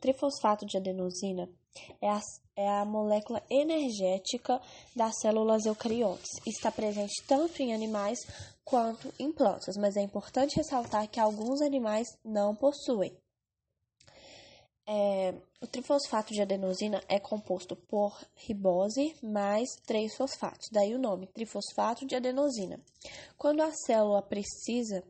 [0.00, 1.48] trifosfato de adenosina
[2.00, 2.20] é a,
[2.56, 4.60] é a molécula energética
[4.94, 6.28] das células eucariotes.
[6.46, 8.18] Está presente tanto em animais
[8.64, 13.16] quanto em plantas, mas é importante ressaltar que alguns animais não possuem.
[14.92, 21.28] É, o trifosfato de adenosina é composto por ribose mais três fosfatos, daí o nome
[21.28, 22.80] trifosfato de adenosina.
[23.38, 25.04] Quando a célula precisa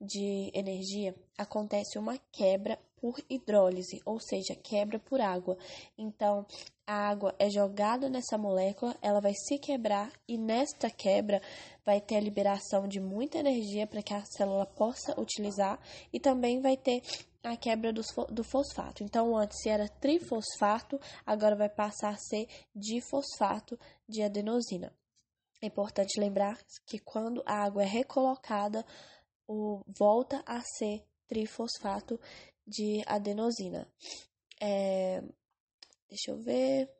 [0.00, 5.58] de energia, acontece uma quebra por hidrólise, ou seja, quebra por água.
[5.98, 6.46] Então,
[6.86, 11.42] a água é jogada nessa molécula, ela vai se quebrar e nesta quebra
[11.84, 15.78] vai ter a liberação de muita energia para que a célula possa utilizar
[16.10, 17.02] e também vai ter
[17.42, 19.04] a quebra do, do fosfato.
[19.04, 24.90] Então, antes era trifosfato, agora vai passar a ser difosfato de adenosina.
[25.60, 28.82] É importante lembrar que quando a água é recolocada,
[29.46, 32.18] o, volta a ser trifosfato
[32.66, 33.90] de adenosina.
[34.60, 35.20] É,
[36.08, 36.90] deixa eu ver.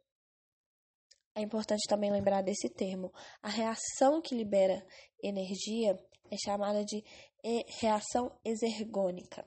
[1.35, 3.13] É importante também lembrar desse termo.
[3.43, 4.87] A reação que libera
[5.23, 5.99] energia
[6.31, 7.03] é chamada de
[7.81, 9.47] reação exergônica.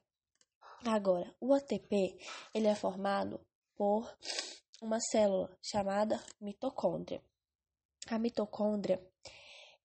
[0.86, 2.17] Agora, o ATP
[2.53, 3.39] ele é formado
[3.75, 4.16] por
[4.81, 7.22] uma célula chamada mitocôndria.
[8.09, 9.02] A mitocôndria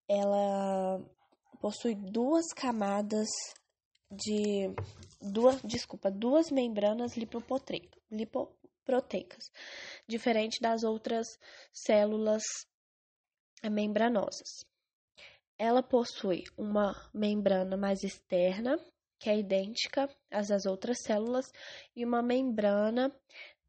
[0.09, 1.01] ela
[1.61, 3.28] possui duas camadas
[4.11, 4.69] de
[5.23, 9.53] duas, desculpa, duas membranas lipoproteicas,
[10.06, 11.39] diferente das outras
[11.73, 12.42] células
[13.70, 14.67] membranosas.
[15.56, 18.78] Ela possui uma membrana mais externa,
[19.19, 21.53] que é idêntica às das outras células,
[21.95, 23.15] e uma membrana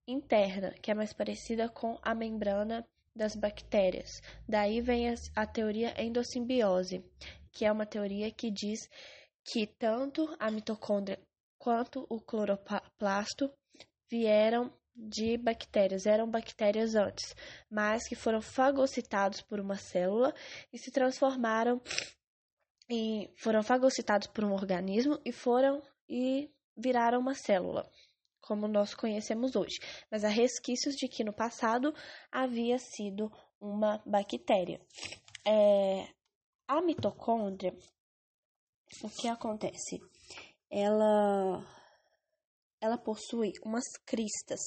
[0.08, 4.22] interna, que é mais parecida com a membrana das bactérias.
[4.48, 7.06] Daí vem a, teoria endossimbiose,
[7.52, 8.90] que é uma teoria que diz
[9.44, 11.20] que tanto a mitocôndria
[11.64, 13.50] quanto o cloroplasto
[14.11, 17.33] vieram de bactérias, eram bactérias antes,
[17.72, 20.36] mas que foram fagocitados por uma célula
[20.73, 21.81] e se transformaram
[22.90, 27.90] em foram fagocitados por um organismo e foram e viraram uma célula,
[28.41, 29.79] como nós conhecemos hoje.
[30.12, 31.96] Mas há resquícios de que no passado
[32.29, 33.31] havia sido
[33.62, 34.81] uma bactéria.
[35.47, 36.09] É,
[36.68, 37.73] a mitocôndria
[39.02, 40.00] o que acontece?
[40.75, 41.63] Ela
[42.81, 44.59] ela possui umas cristas,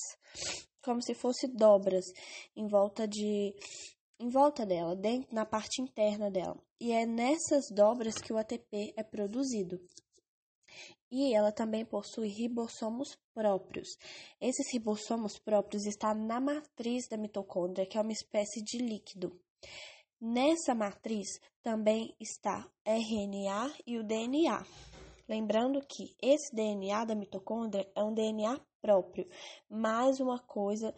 [0.80, 2.04] como se fosse dobras
[2.54, 3.52] em volta de
[4.20, 6.56] em volta dela, dentro, na parte interna dela.
[6.80, 9.80] E é nessas dobras que o ATP é produzido.
[11.10, 13.88] E ela também possui ribossomos próprios.
[14.40, 19.38] Esses ribossomos próprios estão na matriz da mitocôndria, que é uma espécie de líquido.
[20.20, 21.26] Nessa matriz
[21.62, 24.64] também está RNA e o DNA.
[25.28, 29.28] Lembrando que esse DNA da mitocôndria é um DNA próprio,
[29.68, 30.94] mais uma coisa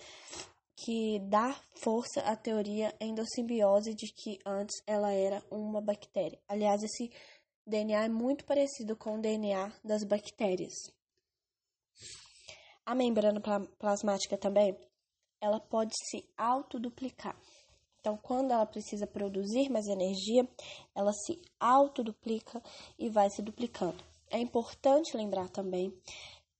[0.77, 6.39] que dá força à teoria endossimbiose de que antes ela era uma bactéria.
[6.47, 7.11] Aliás, esse
[7.67, 10.75] DNA é muito parecido com o DNA das bactérias.
[12.85, 13.41] A membrana
[13.79, 14.77] plasmática também,
[15.41, 17.37] ela pode se autoduplicar.
[18.01, 20.49] Então, quando ela precisa produzir mais energia,
[20.95, 22.63] ela se autoduplica
[22.99, 24.08] e vai se duplicando.
[24.31, 25.93] É importante lembrar também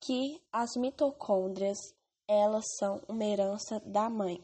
[0.01, 1.79] que as mitocôndrias,
[2.27, 4.43] elas são uma herança da mãe.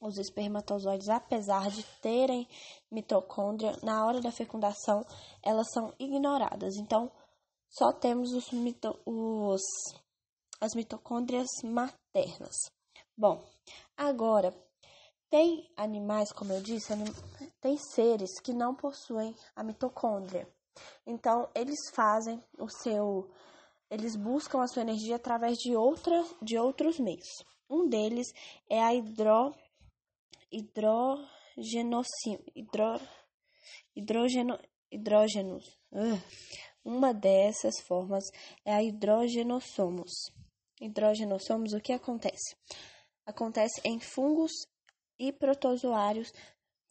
[0.00, 2.48] Os espermatozoides, apesar de terem
[2.90, 5.04] mitocôndria, na hora da fecundação,
[5.42, 6.76] elas são ignoradas.
[6.76, 7.10] Então,
[7.70, 9.62] só temos os, mito, os
[10.60, 12.54] as mitocôndrias maternas.
[13.16, 13.44] Bom,
[13.96, 14.54] agora
[15.30, 16.92] tem animais, como eu disse,
[17.60, 20.48] tem seres que não possuem a mitocôndria.
[21.06, 23.30] Então, eles fazem o seu.
[23.90, 27.44] Eles buscam a sua energia através de, outra, de outros meios.
[27.68, 28.32] Um deles
[28.68, 29.54] é a hidro,
[30.50, 33.00] hidrogenocim, hidro,
[33.94, 34.58] hidrogeno,
[34.90, 35.78] hidrógenos.
[35.92, 36.18] Uh.
[36.84, 38.24] Uma dessas formas
[38.64, 40.12] é a hidrogenossomos.
[40.78, 42.54] Hidrogenossomos, o que acontece?
[43.24, 44.52] Acontece em fungos
[45.18, 46.30] e protozoários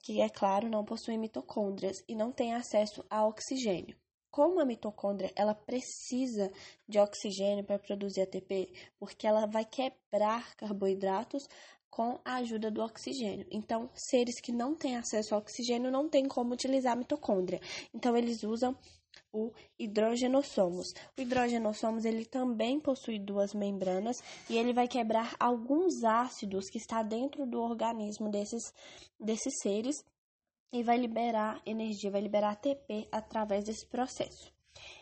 [0.04, 3.98] que, é claro, não possuem mitocôndrias e não têm acesso a oxigênio.
[4.30, 6.52] Como a mitocôndria ela precisa
[6.88, 11.48] de oxigênio para produzir ATP, porque ela vai quebrar carboidratos
[11.90, 13.48] com a ajuda do oxigênio.
[13.50, 17.62] Então, seres que não têm acesso ao oxigênio não têm como utilizar a mitocôndria.
[17.94, 18.76] Então, eles usam
[19.32, 20.94] o hidrogenossomos.
[21.18, 27.02] O hidrogenossomos ele também possui duas membranas e ele vai quebrar alguns ácidos que está
[27.02, 28.74] dentro do organismo desses,
[29.20, 30.04] desses seres
[30.72, 34.52] e vai liberar energia, vai liberar ATP através desse processo.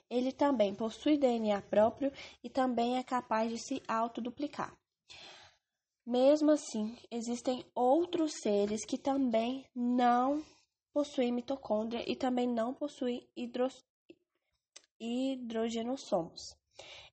[0.10, 2.12] ele também possui DNA próprio
[2.44, 4.76] e também é capaz de se autoduplicar.
[6.06, 10.44] Mesmo assim, existem outros seres que também não
[10.94, 13.26] possuem mitocôndria e também não possuem
[15.02, 15.66] hidro...
[15.66, 16.56] hidrogenossomos.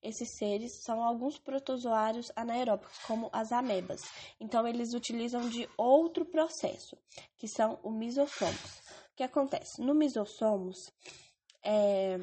[0.02, 4.02] Esses seres são alguns protozoários anaeróbicos, como as amebas.
[4.38, 6.96] Então, eles utilizam de outro processo,
[7.36, 8.78] que são os misossomos.
[9.12, 9.80] O que acontece?
[9.80, 10.92] No misossomos,
[11.64, 12.16] é,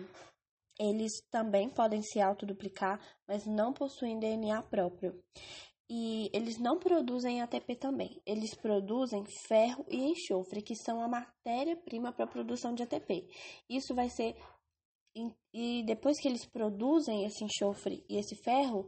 [0.80, 5.22] eles também podem se autoduplicar, mas não possuem DNA próprio.
[5.88, 8.20] E eles não produzem ATP também.
[8.26, 13.30] Eles produzem ferro e enxofre, que são a matéria-prima para a produção de ATP.
[13.70, 14.36] Isso vai ser
[15.54, 18.88] e depois que eles produzem esse enxofre e esse ferro,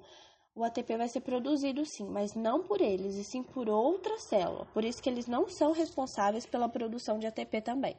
[0.54, 4.66] o ATP vai ser produzido sim, mas não por eles, e sim por outra célula.
[4.74, 7.96] Por isso que eles não são responsáveis pela produção de ATP também.